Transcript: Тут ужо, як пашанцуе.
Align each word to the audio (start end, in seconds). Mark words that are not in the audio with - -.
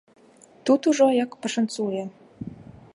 Тут 0.65 0.89
ужо, 0.93 1.07
як 1.23 1.31
пашанцуе. 1.45 2.03